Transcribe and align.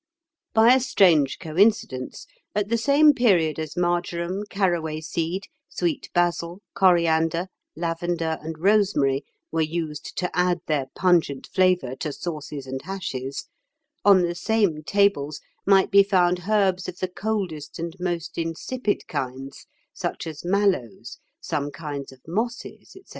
]By 0.55 0.73
a 0.73 0.79
strange 0.79 1.37
coincidence, 1.37 2.25
at 2.55 2.69
the 2.69 2.77
same 2.79 3.13
period 3.13 3.59
as 3.59 3.77
marjoram, 3.77 4.45
carraway 4.49 4.99
seed, 4.99 5.43
sweet 5.69 6.09
basil, 6.11 6.63
coriander, 6.73 7.49
lavender, 7.75 8.39
and 8.41 8.57
rosemary 8.57 9.23
were 9.51 9.61
used 9.61 10.17
to 10.17 10.35
add 10.35 10.59
their 10.65 10.87
pungent 10.95 11.45
flavour 11.53 11.95
to 11.97 12.11
sauces 12.11 12.65
and 12.65 12.81
hashes, 12.81 13.47
on 14.03 14.23
the 14.23 14.33
same 14.33 14.81
tables 14.81 15.39
might 15.67 15.91
be 15.91 16.01
found 16.01 16.39
herbs 16.49 16.87
of 16.87 16.97
the 16.97 17.07
coldest 17.07 17.77
and 17.77 17.95
most 17.99 18.39
insipid 18.39 19.07
kinds, 19.07 19.67
such 19.93 20.25
as 20.25 20.43
mallows, 20.43 21.19
some 21.39 21.69
kinds 21.69 22.11
of 22.11 22.19
mosses, 22.27 22.93
&c. 22.93 23.03